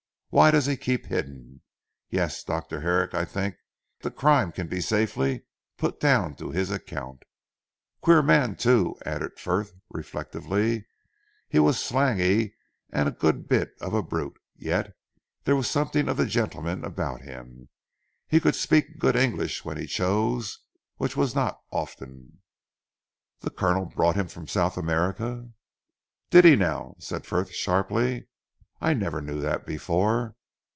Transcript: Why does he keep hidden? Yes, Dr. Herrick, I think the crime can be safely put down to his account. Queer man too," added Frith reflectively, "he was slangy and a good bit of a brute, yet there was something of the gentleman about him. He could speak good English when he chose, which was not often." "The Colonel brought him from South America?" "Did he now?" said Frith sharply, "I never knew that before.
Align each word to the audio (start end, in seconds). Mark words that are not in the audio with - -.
Why 0.33 0.49
does 0.49 0.65
he 0.65 0.77
keep 0.77 1.07
hidden? 1.07 1.59
Yes, 2.09 2.41
Dr. 2.45 2.79
Herrick, 2.79 3.13
I 3.13 3.25
think 3.25 3.57
the 3.99 4.09
crime 4.09 4.53
can 4.53 4.69
be 4.69 4.79
safely 4.79 5.43
put 5.75 5.99
down 5.99 6.35
to 6.35 6.51
his 6.51 6.71
account. 6.71 7.23
Queer 7.99 8.21
man 8.21 8.55
too," 8.55 8.95
added 9.05 9.37
Frith 9.37 9.73
reflectively, 9.89 10.87
"he 11.49 11.59
was 11.59 11.83
slangy 11.83 12.55
and 12.91 13.09
a 13.09 13.11
good 13.11 13.49
bit 13.49 13.73
of 13.81 13.93
a 13.93 14.01
brute, 14.01 14.39
yet 14.55 14.95
there 15.43 15.57
was 15.57 15.69
something 15.69 16.07
of 16.07 16.15
the 16.15 16.25
gentleman 16.25 16.85
about 16.85 17.23
him. 17.23 17.67
He 18.29 18.39
could 18.39 18.55
speak 18.55 18.97
good 18.99 19.17
English 19.17 19.65
when 19.65 19.75
he 19.75 19.85
chose, 19.85 20.59
which 20.95 21.17
was 21.17 21.35
not 21.35 21.59
often." 21.71 22.41
"The 23.41 23.49
Colonel 23.51 23.83
brought 23.83 24.15
him 24.15 24.29
from 24.29 24.47
South 24.47 24.77
America?" 24.77 25.49
"Did 26.29 26.45
he 26.45 26.55
now?" 26.55 26.95
said 26.99 27.25
Frith 27.25 27.51
sharply, 27.53 28.29
"I 28.83 28.95
never 28.95 29.21
knew 29.21 29.39
that 29.41 29.67
before. 29.67 30.35